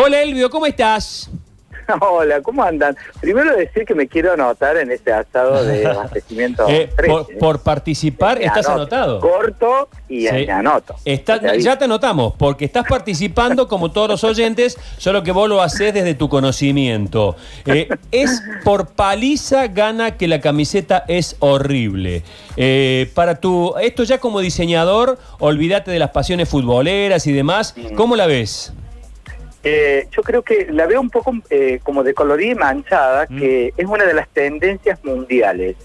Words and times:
Hola 0.00 0.22
Elvio, 0.22 0.48
¿cómo 0.48 0.64
estás? 0.66 1.28
Hola, 2.00 2.40
¿cómo 2.42 2.62
andan? 2.62 2.96
Primero 3.20 3.56
decir 3.56 3.84
que 3.84 3.94
me 3.96 4.06
quiero 4.06 4.32
anotar 4.34 4.76
en 4.76 4.92
este 4.92 5.10
asado 5.12 5.64
de 5.64 5.86
abastecimiento. 5.90 6.68
Eh, 6.68 6.88
13. 6.94 7.10
por, 7.12 7.38
por 7.38 7.60
participar 7.62 8.38
Me 8.38 8.44
estás 8.44 8.66
anoto. 8.66 8.80
anotado. 8.94 9.20
Corto 9.20 9.88
y 10.08 10.26
Sí. 10.28 10.32
me 10.46 10.50
anoto. 10.52 10.94
Está- 11.04 11.40
Te 11.40 11.48
aviso. 11.48 11.64
ya 11.64 11.78
te 11.78 11.86
anotamos, 11.86 12.34
porque 12.38 12.64
estás 12.66 12.84
participando 12.88 13.66
como 13.66 13.90
todos 13.90 14.08
los 14.08 14.22
oyentes, 14.24 14.78
solo 14.98 15.22
que 15.24 15.32
vos 15.32 15.48
lo 15.48 15.62
haces 15.62 15.92
desde 15.94 16.14
tu 16.14 16.28
conocimiento. 16.28 17.34
Eh, 17.66 17.88
es 18.12 18.42
por 18.64 18.88
paliza 18.88 19.66
gana 19.68 20.16
que 20.16 20.28
la 20.28 20.40
camiseta 20.40 21.04
es 21.08 21.36
horrible. 21.40 22.22
Eh, 22.56 23.10
para 23.14 23.40
tu, 23.40 23.74
esto 23.80 24.04
ya 24.04 24.18
como 24.18 24.40
diseñador, 24.40 25.18
olvídate 25.40 25.90
de 25.90 25.98
las 25.98 26.10
pasiones 26.10 26.48
futboleras 26.50 27.26
y 27.26 27.32
demás. 27.32 27.74
Mm. 27.76 27.94
¿Cómo 27.94 28.14
la 28.14 28.26
ves? 28.26 28.72
Eh, 29.70 30.08
yo 30.10 30.22
creo 30.22 30.42
que 30.42 30.66
la 30.70 30.86
veo 30.86 30.98
un 31.00 31.10
poco 31.10 31.32
eh, 31.50 31.80
como 31.82 32.02
de 32.02 32.14
colorida 32.14 32.52
y 32.52 32.54
manchada, 32.54 33.26
Mm. 33.28 33.38
que 33.38 33.74
es 33.76 33.86
una 33.86 34.04
de 34.04 34.14
las 34.14 34.28
tendencias 34.28 35.04
mundiales. 35.04 35.76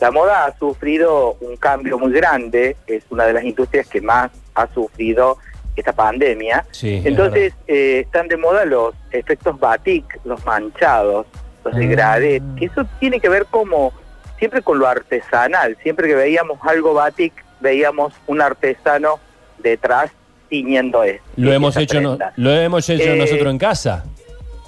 La 0.00 0.10
moda 0.10 0.46
ha 0.46 0.58
sufrido 0.58 1.36
un 1.40 1.56
cambio 1.56 1.98
muy 1.98 2.12
grande, 2.12 2.76
es 2.86 3.04
una 3.10 3.26
de 3.26 3.32
las 3.34 3.44
industrias 3.44 3.86
que 3.86 4.00
más 4.00 4.30
ha 4.54 4.66
sufrido 4.74 5.38
esta 5.76 5.92
pandemia. 5.92 6.64
Sí, 6.72 6.96
es 6.96 7.06
Entonces 7.06 7.52
eh, 7.68 8.00
están 8.06 8.26
de 8.26 8.36
moda 8.36 8.64
los 8.64 8.94
efectos 9.12 9.58
batik, 9.60 10.18
los 10.24 10.44
manchados, 10.44 11.26
los 11.64 11.74
Ah. 11.74 11.78
degradés, 11.78 12.42
que 12.58 12.64
eso 12.64 12.84
tiene 12.98 13.20
que 13.20 13.28
ver 13.28 13.46
como 13.46 13.92
siempre 14.38 14.62
con 14.62 14.78
lo 14.80 14.86
artesanal. 14.88 15.76
Siempre 15.82 16.08
que 16.08 16.14
veíamos 16.16 16.58
algo 16.62 16.94
batik, 16.94 17.32
veíamos 17.60 18.12
un 18.26 18.40
artesano 18.40 19.20
detrás 19.58 20.10
tiñendo 20.48 21.02
esto. 21.02 21.24
Lo 21.36 21.52
hemos 21.52 21.76
hecho, 21.76 22.00
no- 22.00 22.18
lo 22.36 22.50
hemos 22.52 22.88
hecho 22.88 23.02
Eh, 23.10 23.16
nosotros 23.16 23.50
en 23.50 23.58
casa. 23.58 24.04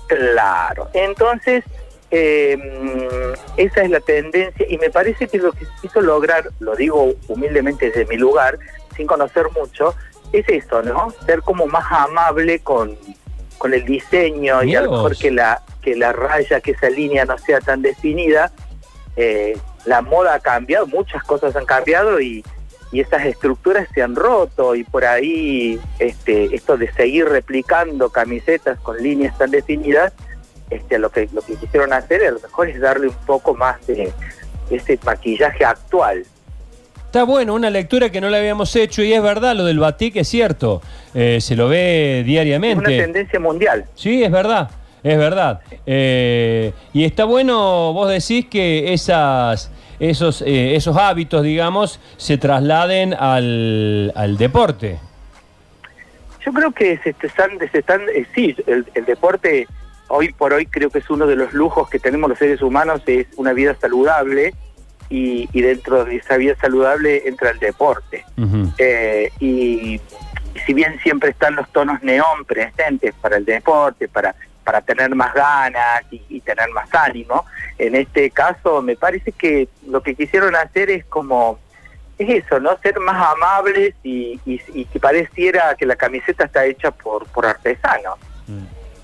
Claro. 0.08 0.88
Entonces, 0.92 1.64
eh, 2.10 2.58
esa 3.56 3.82
es 3.82 3.90
la 3.90 4.00
tendencia 4.00 4.66
y 4.68 4.76
me 4.78 4.90
parece 4.90 5.28
que 5.28 5.38
lo 5.38 5.52
que 5.52 5.66
quiso 5.80 6.00
lograr, 6.00 6.50
lo 6.58 6.74
digo 6.76 7.12
humildemente 7.28 7.86
desde 7.86 8.06
mi 8.06 8.16
lugar, 8.16 8.58
sin 8.96 9.06
conocer 9.06 9.46
mucho, 9.56 9.94
es 10.32 10.48
eso, 10.48 10.82
¿no? 10.82 11.12
Ser 11.26 11.42
como 11.42 11.66
más 11.66 11.84
amable 11.90 12.60
con, 12.60 12.96
con 13.58 13.72
el 13.74 13.84
diseño 13.84 14.62
y 14.64 14.74
a 14.74 14.82
lo 14.82 14.90
mejor 14.92 15.16
que 15.16 15.30
la, 15.30 15.62
que 15.82 15.94
la 15.96 16.12
raya, 16.12 16.60
que 16.60 16.72
esa 16.72 16.90
línea 16.90 17.24
no 17.24 17.38
sea 17.38 17.60
tan 17.60 17.82
definida. 17.82 18.50
Eh, 19.16 19.56
la 19.86 20.02
moda 20.02 20.34
ha 20.34 20.40
cambiado, 20.40 20.86
muchas 20.86 21.22
cosas 21.24 21.54
han 21.56 21.66
cambiado 21.66 22.20
y, 22.20 22.44
y 22.92 23.00
esas 23.00 23.24
estructuras 23.24 23.86
se 23.94 24.02
han 24.02 24.16
roto 24.16 24.74
y 24.74 24.84
por 24.84 25.04
ahí 25.04 25.78
este, 25.98 26.54
esto 26.54 26.76
de 26.76 26.92
seguir 26.92 27.26
replicando 27.26 28.10
camisetas 28.10 28.78
con 28.80 28.96
líneas 29.02 29.36
tan 29.38 29.50
definidas, 29.50 30.12
este, 30.70 30.98
lo 30.98 31.10
que 31.10 31.28
lo 31.32 31.42
que 31.42 31.54
quisieron 31.54 31.92
hacer 31.92 32.24
a 32.24 32.30
lo 32.32 32.40
mejor 32.40 32.68
es 32.68 32.80
darle 32.80 33.08
un 33.08 33.26
poco 33.26 33.54
más 33.54 33.84
de 33.86 34.12
ese 34.70 34.98
maquillaje 35.04 35.64
actual. 35.64 36.24
Está 37.06 37.24
bueno, 37.24 37.54
una 37.54 37.70
lectura 37.70 38.10
que 38.10 38.20
no 38.20 38.30
la 38.30 38.38
habíamos 38.38 38.74
hecho 38.76 39.02
y 39.02 39.12
es 39.12 39.20
verdad, 39.20 39.56
lo 39.56 39.64
del 39.64 39.80
batik 39.80 40.14
es 40.16 40.28
cierto, 40.28 40.80
eh, 41.12 41.38
se 41.40 41.56
lo 41.56 41.68
ve 41.68 42.18
Es 42.18 42.22
una 42.22 42.26
diariamente. 42.26 42.98
tendencia 42.98 43.40
mundial. 43.40 43.84
Sí, 43.96 44.22
es 44.22 44.30
verdad, 44.30 44.70
es 45.02 45.18
verdad. 45.18 45.60
Eh, 45.86 46.72
y 46.92 47.02
está 47.04 47.24
bueno, 47.24 47.92
vos 47.92 48.08
decís 48.08 48.46
que 48.46 48.92
esas, 48.92 49.72
esos, 50.00 50.42
eh, 50.42 50.74
esos 50.74 50.96
hábitos, 50.96 51.42
digamos, 51.44 52.00
se 52.16 52.38
trasladen 52.38 53.14
al, 53.14 54.12
al 54.16 54.36
deporte. 54.36 54.98
Yo 56.44 56.52
creo 56.52 56.72
que 56.72 56.98
se 56.98 57.10
están, 57.10 57.50
se 57.70 57.78
están 57.78 58.00
eh, 58.14 58.26
sí, 58.34 58.56
el, 58.66 58.86
el 58.94 59.04
deporte 59.04 59.68
hoy 60.08 60.32
por 60.32 60.52
hoy 60.52 60.66
creo 60.66 60.90
que 60.90 60.98
es 60.98 61.10
uno 61.10 61.26
de 61.26 61.36
los 61.36 61.52
lujos 61.52 61.88
que 61.88 61.98
tenemos 61.98 62.28
los 62.28 62.38
seres 62.38 62.62
humanos, 62.62 63.02
es 63.06 63.26
una 63.36 63.52
vida 63.52 63.76
saludable 63.80 64.54
y, 65.08 65.48
y 65.52 65.60
dentro 65.60 66.04
de 66.04 66.16
esa 66.16 66.36
vida 66.36 66.56
saludable 66.60 67.28
entra 67.28 67.50
el 67.50 67.58
deporte. 67.58 68.24
Eh, 68.78 69.30
y, 69.38 69.94
y 69.94 70.00
si 70.66 70.74
bien 70.74 70.98
siempre 71.02 71.30
están 71.30 71.54
los 71.54 71.70
tonos 71.70 72.02
neón 72.02 72.44
presentes 72.46 73.14
para 73.20 73.36
el 73.36 73.44
deporte, 73.44 74.08
para, 74.08 74.34
para 74.64 74.80
tener 74.80 75.14
más 75.14 75.32
ganas 75.34 76.02
y, 76.10 76.22
y 76.28 76.40
tener 76.40 76.70
más 76.70 76.92
ánimo, 76.94 77.44
en 77.80 77.94
este 77.94 78.30
caso 78.30 78.82
me 78.82 78.94
parece 78.94 79.32
que 79.32 79.68
lo 79.88 80.02
que 80.02 80.14
quisieron 80.14 80.54
hacer 80.54 80.90
es 80.90 81.04
como, 81.06 81.58
es 82.18 82.44
eso, 82.44 82.60
¿no? 82.60 82.76
Ser 82.82 83.00
más 83.00 83.34
amables 83.34 83.94
y, 84.02 84.38
y, 84.44 84.60
y 84.74 84.84
que 84.84 85.00
pareciera 85.00 85.74
que 85.76 85.86
la 85.86 85.96
camiseta 85.96 86.44
está 86.44 86.66
hecha 86.66 86.90
por, 86.90 87.26
por 87.28 87.46
artesanos. 87.46 88.18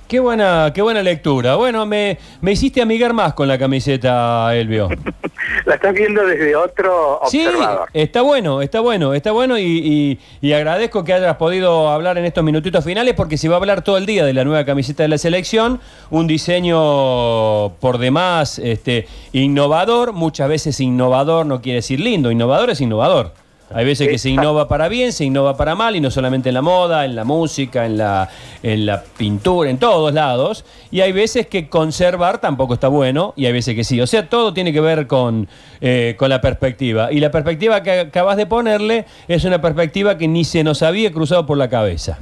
Qué 0.07 0.21
buena, 0.21 0.71
qué 0.75 0.83
buena 0.83 1.03
lectura. 1.03 1.57
Bueno, 1.57 1.85
me, 1.85 2.19
me 2.41 2.53
hiciste 2.53 2.81
amigar 2.81 3.13
más 3.13 3.35
con 3.35 3.49
la 3.49 3.59
camiseta, 3.59 4.55
Elvio. 4.55 4.89
La 5.67 5.75
estás 5.75 5.93
viendo 5.95 6.25
desde 6.25 6.55
otro 6.57 7.21
Sí, 7.29 7.45
observador. 7.45 7.89
está 7.93 8.23
bueno, 8.23 8.63
está 8.63 8.79
bueno, 8.81 9.13
está 9.15 9.33
bueno 9.33 9.59
y, 9.59 9.63
y- 9.63 10.19
y 10.41 10.53
agradezco 10.53 11.03
que 11.03 11.13
hayas 11.13 11.37
podido 11.37 11.89
hablar 11.91 12.17
en 12.19 12.25
estos 12.25 12.45
minutitos 12.45 12.85
finales 12.85 13.15
porque 13.15 13.37
se 13.37 13.49
va 13.49 13.57
a 13.57 13.59
hablar 13.59 13.83
todo 13.83 13.97
el 13.99 14.07
día 14.07 14.25
de 14.25 14.33
la 14.33 14.45
nueva 14.45 14.65
camiseta 14.65 15.03
de 15.03 15.09
la 15.09 15.19
selección, 15.19 15.81
un 16.11 16.29
diseño 16.29 17.75
por 17.81 17.99
demás 17.99 18.59
este, 18.61 19.09
innovador, 19.33 20.13
muchas 20.13 20.49
veces 20.49 20.79
innovador 20.81 21.45
no 21.47 21.61
quiere 21.61 21.77
decir 21.77 21.99
lindo, 22.01 22.31
innovador 22.31 22.71
es 22.71 22.81
innovador. 22.81 23.33
Hay 23.75 23.85
veces 23.85 24.09
que 24.09 24.19
se 24.19 24.31
innova 24.31 24.69
para 24.69 24.89
bien, 24.89 25.13
se 25.13 25.25
innova 25.25 25.57
para 25.57 25.75
mal, 25.75 25.97
y 25.97 26.01
no 26.01 26.11
solamente 26.11 26.51
en 26.51 26.55
la 26.55 26.63
moda, 26.63 27.05
en 27.05 27.17
la 27.17 27.25
música, 27.25 27.85
en 27.85 27.99
la, 27.99 28.31
en 28.63 28.87
la 28.87 29.03
pintura, 29.03 29.69
en 29.69 29.79
todos 29.79 30.15
lados. 30.15 30.65
Y 30.93 31.01
hay 31.01 31.11
veces 31.11 31.49
que 31.49 31.69
conservar 31.69 32.39
tampoco 32.39 32.75
está 32.75 32.87
bueno, 32.87 33.35
y 33.37 33.47
hay 33.47 33.53
veces 33.53 33.75
que 33.75 33.83
sí. 33.83 34.01
O 34.01 34.07
sea, 34.07 34.29
todo 34.29 34.55
tiene 34.55 34.73
que 34.73 34.81
ver 34.81 35.09
con, 35.09 35.49
eh, 35.81 36.15
con 36.17 36.31
la 36.31 36.41
perspectiva. 36.41 37.11
Y 37.11 37.19
la 37.19 37.33
perspectiva 37.33 37.83
que 37.83 38.01
acabas 38.01 38.37
de 38.37 38.47
ponerle 38.47 39.05
es 39.27 39.45
una 39.45 39.61
perspectiva 39.61 40.17
que 40.17 40.29
ni 40.29 40.45
se 40.45 40.63
nos 40.63 40.83
había 40.83 41.11
cruzado 41.11 41.45
por 41.45 41.59
la 41.59 41.69
cabeza. 41.69 42.19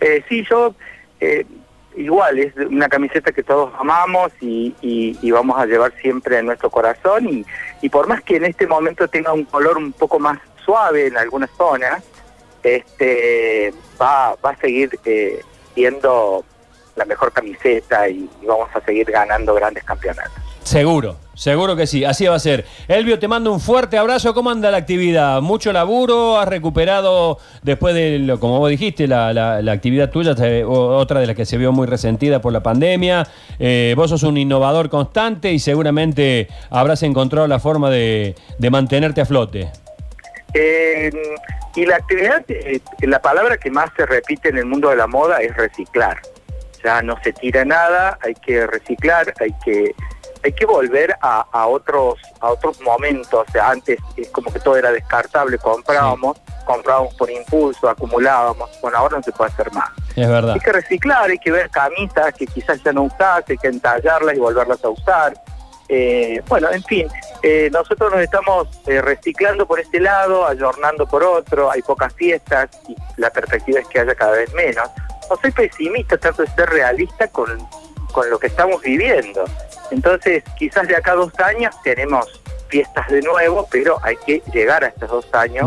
Eh, 0.00 0.22
sí, 0.28 0.44
yo 0.50 0.74
eh, 1.20 1.46
igual, 1.96 2.38
es 2.38 2.54
una 2.56 2.88
camiseta 2.88 3.32
que 3.32 3.42
todos 3.42 3.72
amamos 3.78 4.32
y, 4.40 5.16
vamos 5.30 5.58
a 5.58 5.66
llevar 5.66 5.92
siempre 6.00 6.38
en 6.38 6.46
nuestro 6.46 6.70
corazón 6.70 7.44
y, 7.80 7.88
por 7.88 8.06
más 8.06 8.22
que 8.22 8.36
en 8.36 8.44
este 8.44 8.66
momento 8.66 9.08
tenga 9.08 9.32
un 9.32 9.44
color 9.44 9.76
un 9.78 9.92
poco 9.92 10.18
más 10.18 10.38
suave 10.64 11.06
en 11.06 11.16
algunas 11.16 11.50
zonas, 11.56 12.02
este 12.62 13.72
va, 14.00 14.34
va 14.44 14.50
a 14.50 14.56
seguir 14.56 14.98
eh, 15.04 15.40
siendo 15.74 16.44
la 16.96 17.04
mejor 17.04 17.32
camiseta 17.32 18.08
y 18.08 18.28
vamos 18.44 18.68
a 18.74 18.80
seguir 18.80 19.10
ganando 19.10 19.54
grandes 19.54 19.84
campeonatos. 19.84 20.45
Seguro, 20.66 21.14
seguro 21.34 21.76
que 21.76 21.86
sí, 21.86 22.04
así 22.04 22.26
va 22.26 22.34
a 22.34 22.40
ser. 22.40 22.64
Elvio, 22.88 23.20
te 23.20 23.28
mando 23.28 23.52
un 23.52 23.60
fuerte 23.60 23.96
abrazo. 23.98 24.34
¿Cómo 24.34 24.50
anda 24.50 24.68
la 24.72 24.78
actividad? 24.78 25.40
¿Mucho 25.40 25.72
laburo? 25.72 26.40
¿Has 26.40 26.48
recuperado 26.48 27.38
después 27.62 27.94
de, 27.94 28.18
lo, 28.18 28.40
como 28.40 28.58
vos 28.58 28.68
dijiste, 28.68 29.06
la, 29.06 29.32
la- 29.32 29.62
la 29.62 29.70
actividad 29.70 30.10
tuya, 30.10 30.34
otra 30.66 31.20
de 31.20 31.26
las 31.28 31.36
que 31.36 31.46
se 31.46 31.56
vio 31.56 31.70
muy 31.70 31.86
resentida 31.86 32.40
por 32.40 32.52
la 32.52 32.64
pandemia? 32.64 33.28
Eh, 33.60 33.94
vos 33.96 34.10
sos 34.10 34.24
un 34.24 34.36
innovador 34.38 34.90
constante 34.90 35.52
y 35.52 35.60
seguramente 35.60 36.48
habrás 36.68 37.04
encontrado 37.04 37.46
la 37.46 37.60
forma 37.60 37.88
de, 37.88 38.34
de 38.58 38.70
mantenerte 38.70 39.20
a 39.20 39.24
flote. 39.24 39.70
Eh, 40.52 41.12
y 41.76 41.86
la 41.86 41.94
actividad, 41.94 42.42
eh, 42.48 42.80
la 43.02 43.22
palabra 43.22 43.56
que 43.56 43.70
más 43.70 43.90
se 43.96 44.04
repite 44.04 44.48
en 44.48 44.58
el 44.58 44.64
mundo 44.66 44.88
de 44.88 44.96
la 44.96 45.06
moda 45.06 45.38
es 45.38 45.56
reciclar. 45.56 46.18
Ya 46.82 47.02
no 47.02 47.16
se 47.22 47.32
tira 47.32 47.64
nada, 47.64 48.18
hay 48.20 48.34
que 48.34 48.66
reciclar, 48.66 49.32
hay 49.40 49.50
que 49.64 49.94
hay 50.46 50.52
que 50.52 50.64
volver 50.64 51.16
a, 51.20 51.44
a 51.50 51.66
otros 51.66 52.18
a 52.40 52.50
otros 52.50 52.80
momentos. 52.80 53.44
O 53.48 53.52
sea, 53.52 53.70
antes 53.70 53.98
es 54.16 54.28
como 54.30 54.52
que 54.52 54.60
todo 54.60 54.76
era 54.76 54.92
descartable, 54.92 55.58
comprábamos, 55.58 56.38
comprábamos 56.64 57.14
por 57.14 57.30
impulso, 57.30 57.88
acumulábamos. 57.88 58.70
Bueno, 58.80 58.98
ahora 58.98 59.16
no 59.18 59.22
se 59.22 59.32
puede 59.32 59.50
hacer 59.50 59.72
más. 59.72 59.90
Es 60.14 60.28
verdad. 60.28 60.54
Hay 60.54 60.60
que 60.60 60.72
reciclar, 60.72 61.30
hay 61.30 61.38
que 61.38 61.50
ver 61.50 61.68
camisas 61.70 62.32
que 62.34 62.46
quizás 62.46 62.82
ya 62.82 62.92
no 62.92 63.02
usás, 63.02 63.44
hay 63.48 63.58
que 63.58 63.68
entallarlas 63.68 64.36
y 64.36 64.38
volverlas 64.38 64.82
a 64.84 64.88
usar. 64.88 65.34
Eh, 65.88 66.42
bueno, 66.48 66.68
en 66.70 66.82
fin, 66.82 67.08
eh, 67.42 67.68
nosotros 67.72 68.12
nos 68.12 68.20
estamos 68.20 68.68
eh, 68.86 69.00
reciclando 69.00 69.66
por 69.66 69.78
este 69.78 70.00
lado, 70.00 70.46
ayornando 70.46 71.06
por 71.06 71.22
otro, 71.22 71.70
hay 71.70 71.82
pocas 71.82 72.12
fiestas 72.14 72.70
y 72.88 72.96
la 73.16 73.30
perspectiva 73.30 73.80
es 73.80 73.86
que 73.88 74.00
haya 74.00 74.14
cada 74.14 74.32
vez 74.32 74.52
menos. 74.54 74.88
No 75.28 75.36
soy 75.36 75.50
pesimista, 75.50 76.16
trato 76.16 76.42
de 76.42 76.48
ser 76.48 76.68
realista 76.70 77.28
con, 77.28 77.56
con 78.16 78.30
lo 78.30 78.38
que 78.38 78.46
estamos 78.46 78.80
viviendo. 78.80 79.44
Entonces, 79.90 80.42
quizás 80.58 80.88
de 80.88 80.96
acá 80.96 81.12
a 81.12 81.16
dos 81.16 81.38
años 81.38 81.74
tenemos 81.84 82.40
fiestas 82.68 83.06
de 83.08 83.20
nuevo, 83.20 83.68
pero 83.70 83.98
hay 84.02 84.16
que 84.24 84.42
llegar 84.54 84.82
a 84.84 84.86
estos 84.88 85.10
dos 85.10 85.26
años 85.34 85.66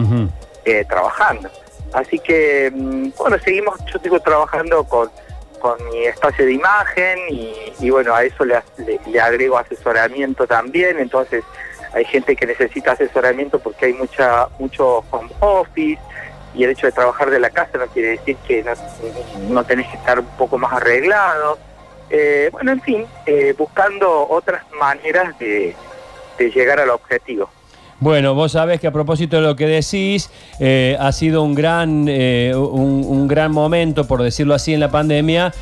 eh, 0.65 0.83
trabajando. 0.89 1.47
Así 1.93 2.17
que, 2.17 2.71
mm, 2.73 3.09
bueno, 3.19 3.37
seguimos, 3.37 3.77
yo 3.85 3.99
sigo 3.99 4.19
trabajando 4.19 4.83
con, 4.85 5.11
con 5.59 5.77
mi 5.91 6.05
espacio 6.05 6.43
de 6.47 6.53
imagen 6.53 7.19
y, 7.29 7.53
y 7.81 7.89
bueno, 7.91 8.15
a 8.15 8.23
eso 8.23 8.43
le, 8.43 8.59
le- 8.77 8.99
le 9.05 9.21
agrego 9.21 9.59
asesoramiento 9.59 10.47
también, 10.47 10.97
entonces 10.97 11.43
hay 11.93 12.05
gente 12.05 12.35
que 12.35 12.47
necesita 12.47 12.93
asesoramiento 12.93 13.59
porque 13.59 13.85
hay 13.87 13.93
mucha 13.93 14.47
mucho 14.57 15.03
home 15.11 15.29
office, 15.39 16.01
y 16.55 16.63
el 16.63 16.71
hecho 16.71 16.87
de 16.87 16.93
trabajar 16.93 17.29
de 17.29 17.39
la 17.39 17.51
casa 17.51 17.77
no 17.77 17.85
quiere 17.87 18.09
decir 18.17 18.35
que 18.47 18.63
no, 18.63 18.71
no 19.49 19.63
tenés 19.65 19.87
que 19.87 19.97
estar 19.97 20.19
un 20.19 20.25
poco 20.37 20.57
más 20.57 20.73
arreglado. 20.73 21.59
Eh, 22.09 22.49
bueno, 22.51 22.71
en 22.71 22.81
fin, 22.81 23.05
eh, 23.25 23.53
buscando 23.57 24.27
otras 24.29 24.63
maneras 24.79 25.37
de, 25.39 25.75
llegar 26.55 26.79
al 26.79 26.89
objetivo. 26.89 27.49
Bueno, 27.99 28.33
vos 28.33 28.53
sabés 28.53 28.79
que 28.79 28.87
a 28.87 28.93
propósito 28.93 29.35
de 29.35 29.41
lo 29.41 29.57
que 29.57 29.67
decís, 29.67 30.31
eh, 30.61 30.95
ha 30.97 31.11
sido 31.11 31.43
un 31.43 31.53
gran, 31.53 32.07
un, 32.07 33.27
gran 33.27 33.51
momento, 33.51 34.07
por 34.07 34.23
decirlo 34.23 34.53
así, 34.53 34.73
en 34.73 34.79
la 34.79 34.89
pandemia. 34.89 35.53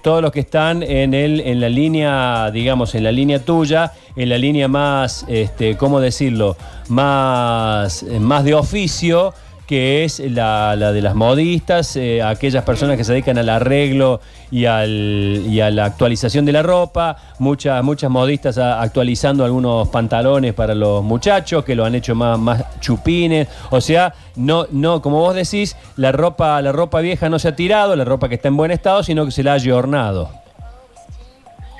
Todos 0.00 0.22
los 0.22 0.30
que 0.30 0.38
están 0.38 0.84
en 0.84 1.12
el, 1.12 1.40
en 1.40 1.60
la 1.60 1.68
línea, 1.68 2.52
digamos, 2.52 2.94
en 2.94 3.02
la 3.02 3.10
línea 3.10 3.40
tuya, 3.40 3.92
en 4.14 4.28
la 4.28 4.38
línea 4.38 4.68
más, 4.68 5.24
este, 5.26 5.76
¿cómo 5.76 5.98
decirlo? 5.98 6.56
Más, 6.88 8.04
más 8.04 8.44
de 8.44 8.54
oficio 8.54 9.34
que 9.72 10.04
es 10.04 10.18
la, 10.18 10.76
de 10.76 11.00
las 11.00 11.14
modistas, 11.14 11.96
eh, 11.96 12.22
aquellas 12.22 12.62
personas 12.62 12.98
que 12.98 13.04
se 13.04 13.12
dedican 13.12 13.38
al 13.38 13.48
arreglo 13.48 14.20
y, 14.50 14.66
al, 14.66 15.44
y 15.46 15.62
a 15.62 15.70
la 15.70 15.86
actualización 15.86 16.44
de 16.44 16.52
la 16.52 16.62
ropa, 16.62 17.16
muchas, 17.38 17.82
muchas 17.82 18.10
modistas 18.10 18.58
actualizando 18.58 19.46
algunos 19.46 19.88
pantalones 19.88 20.52
para 20.52 20.74
los 20.74 21.02
muchachos 21.02 21.64
que 21.64 21.74
lo 21.74 21.86
han 21.86 21.94
hecho 21.94 22.14
más, 22.14 22.38
más 22.38 22.80
chupines, 22.80 23.48
o 23.70 23.80
sea, 23.80 24.12
no, 24.36 24.66
no, 24.72 25.00
como 25.00 25.20
vos 25.20 25.34
decís, 25.34 25.74
la 25.96 26.12
ropa, 26.12 26.60
la 26.60 26.72
ropa 26.72 27.00
vieja 27.00 27.30
no 27.30 27.38
se 27.38 27.48
ha 27.48 27.56
tirado, 27.56 27.96
la 27.96 28.04
ropa 28.04 28.28
que 28.28 28.34
está 28.34 28.48
en 28.48 28.58
buen 28.58 28.72
estado, 28.72 29.02
sino 29.02 29.24
que 29.24 29.30
se 29.30 29.42
la 29.42 29.52
ha 29.52 29.54
ayornado. 29.54 30.28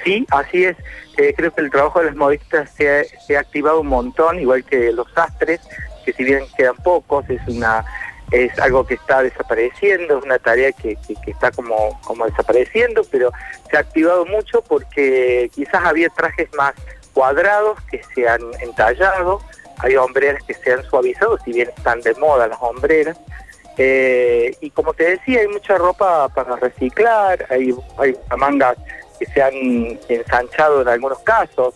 Sí, 0.03 0.25
así 0.31 0.65
es. 0.65 0.79
Eh, 1.19 1.35
creo 1.37 1.53
que 1.53 1.61
el 1.61 1.71
trabajo 1.71 1.99
de 2.00 2.06
los 2.06 2.17
modistas 2.17 2.71
se 2.71 2.89
ha, 2.89 3.05
se 3.05 3.37
ha 3.37 3.41
activado 3.41 3.83
un 3.83 3.89
montón, 3.89 4.41
igual 4.41 4.65
que 4.65 4.93
los 4.93 5.12
sastres, 5.12 5.61
que 6.05 6.13
si 6.13 6.25
bien 6.25 6.45
quedan 6.57 6.77
pocos, 6.77 7.25
es 7.31 7.41
una 7.49 7.85
es 8.31 8.59
algo 8.59 8.87
que 8.87 8.95
está 8.95 9.23
desapareciendo, 9.23 10.19
es 10.19 10.25
una 10.25 10.39
tarea 10.39 10.73
que, 10.73 10.97
que- 10.97 11.31
está 11.31 11.51
como, 11.51 12.01
como 12.03 12.25
desapareciendo, 12.27 13.03
pero 13.11 13.31
se 13.71 13.77
ha 13.77 13.81
activado 13.81 14.25
mucho 14.25 14.63
porque 14.63 15.51
quizás 15.55 15.85
había 15.85 16.09
trajes 16.09 16.49
más 16.55 16.73
cuadrados 17.13 17.79
que 17.91 18.01
se 18.15 18.27
han 18.27 18.41
entallado, 18.61 19.43
hay 19.79 19.97
hombreras 19.97 20.43
que 20.45 20.55
se 20.55 20.73
han 20.73 20.83
suavizado, 20.85 21.37
si 21.45 21.53
bien 21.53 21.69
están 21.77 22.01
de 22.01 22.15
moda 22.15 22.47
las 22.47 22.57
hombreras, 22.63 23.19
eh, 23.77 24.57
y 24.63 24.71
como 24.71 24.95
te 24.95 25.05
decía, 25.05 25.41
hay 25.41 25.49
mucha 25.49 25.77
ropa 25.77 26.29
para 26.31 26.57
reciclar, 26.57 27.45
hay, 27.51 27.75
hay 27.99 28.17
mangas 28.39 28.77
que 29.19 29.27
se 29.27 29.43
han 29.43 29.99
ensanchado 30.09 30.83
en 30.83 30.89
algunos 30.89 31.19
casos. 31.21 31.75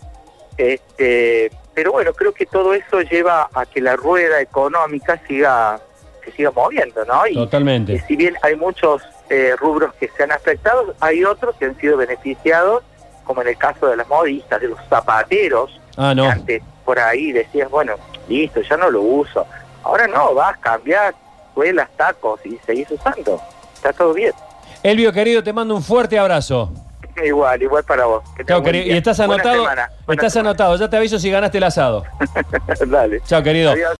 Este, 0.57 1.51
pero 1.77 1.91
bueno, 1.91 2.11
creo 2.11 2.33
que 2.33 2.47
todo 2.47 2.73
eso 2.73 3.01
lleva 3.01 3.49
a 3.53 3.63
que 3.67 3.81
la 3.81 3.95
rueda 3.95 4.41
económica 4.41 5.21
siga 5.27 5.79
se 6.25 6.31
siga 6.31 6.49
moviendo, 6.49 7.05
¿no? 7.05 7.27
Y, 7.27 7.33
y 7.33 7.35
Totalmente. 7.35 8.03
si 8.07 8.15
bien 8.15 8.35
hay 8.41 8.55
muchos 8.55 9.03
eh, 9.29 9.53
rubros 9.59 9.93
que 9.99 10.07
se 10.17 10.23
han 10.23 10.31
afectado, 10.31 10.95
hay 10.99 11.23
otros 11.23 11.55
que 11.57 11.65
han 11.65 11.77
sido 11.79 11.95
beneficiados, 11.97 12.81
como 13.23 13.43
en 13.43 13.49
el 13.49 13.57
caso 13.59 13.85
de 13.85 13.95
las 13.95 14.07
modistas, 14.07 14.59
de 14.59 14.69
los 14.69 14.79
zapateros, 14.89 15.79
Ah, 15.95 16.13
que 16.15 16.15
no. 16.15 16.25
antes 16.31 16.63
por 16.83 16.97
ahí 16.97 17.31
decías, 17.31 17.69
bueno, 17.69 17.93
listo, 18.27 18.59
ya 18.61 18.75
no 18.75 18.89
lo 18.89 19.01
uso. 19.03 19.45
Ahora 19.83 20.07
no, 20.07 20.33
vas 20.33 20.55
a 20.57 20.59
cambiar 20.59 21.13
suelas, 21.53 21.89
tacos 21.95 22.39
y 22.43 22.57
seguís 22.65 22.89
usando. 22.89 23.39
Está 23.75 23.93
todo 23.93 24.15
bien. 24.15 24.33
Elvio, 24.81 25.13
querido, 25.13 25.43
te 25.43 25.53
mando 25.53 25.75
un 25.75 25.83
fuerte 25.83 26.17
abrazo. 26.17 26.71
Igual, 27.25 27.61
igual 27.63 27.83
para 27.83 28.05
vos. 28.05 28.23
Que 28.35 28.45
Chao, 28.45 28.61
querido. 28.61 28.85
Y 28.87 28.97
estás 28.97 29.17
Buena 29.17 29.33
anotado. 29.35 29.55
semana, 29.63 29.89
buena 30.05 30.19
Estás 30.21 30.33
semana. 30.33 30.49
anotado. 30.51 30.75
Ya 30.77 30.89
te 30.89 30.97
aviso 30.97 31.17
si 31.19 31.31
ganaste 31.31 31.57
el 31.57 31.63
asado. 31.63 32.03
Dale. 32.87 33.21
Chao, 33.21 33.41
querido. 33.41 33.71
Adiós. 33.71 33.95